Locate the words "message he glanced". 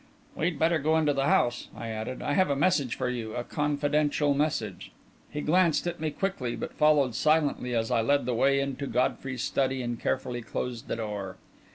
4.33-5.85